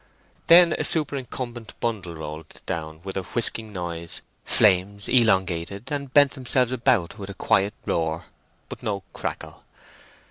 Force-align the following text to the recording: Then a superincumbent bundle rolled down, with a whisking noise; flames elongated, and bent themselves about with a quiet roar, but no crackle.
Then 0.47 0.73
a 0.79 0.83
superincumbent 0.83 1.79
bundle 1.79 2.15
rolled 2.15 2.63
down, 2.65 3.01
with 3.03 3.17
a 3.17 3.21
whisking 3.21 3.71
noise; 3.71 4.21
flames 4.43 5.07
elongated, 5.07 5.91
and 5.91 6.11
bent 6.11 6.31
themselves 6.31 6.71
about 6.71 7.19
with 7.19 7.29
a 7.29 7.35
quiet 7.35 7.75
roar, 7.85 8.25
but 8.67 8.81
no 8.81 9.03
crackle. 9.13 9.63